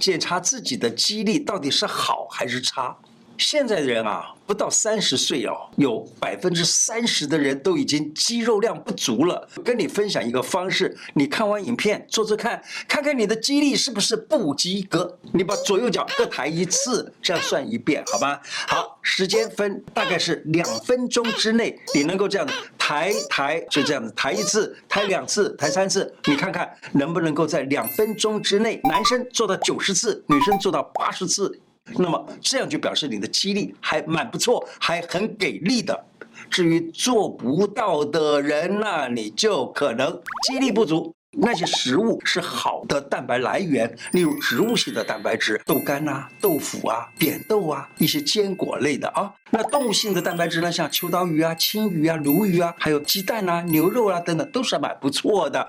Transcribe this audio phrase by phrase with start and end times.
[0.00, 2.96] 检查自己的肌力到底是好还是差。
[3.40, 9.48] 现在的人啊，不到三十岁哦，有百分之三十的人都已经肌肉量不足了。
[9.64, 15.18] 跟你分享一个方式，你看完影片做做看，看看你的肌力是不是不及格。
[15.32, 18.40] 你把左右脚各抬一次，这样算一遍，好吧？
[18.68, 31.58] 好，时间分大概是两分钟之内，你能够这样子抬抬，就这样子抬一次，抬两次，抬三次，你看看能不能够在两分钟之内，男生做到九十次，女生做到八十次。
[31.96, 36.04] 那么这样就表示你的肌力还蛮不错，还很给力的。
[36.48, 41.14] 至于做不到的人，那你就可能肌力不足。
[41.32, 49.32] 那些食物是好的蛋白来源，例如植物性的蛋白质，豆干啊、豆腐啊、扁豆啊，一些坚果类的啊。
[49.50, 55.68] 那动物性的蛋白质呢，像秋刀鱼啊、青鱼啊、鲈鱼啊，还有鸡蛋啊、牛肉啊等等，都是蛮不错的。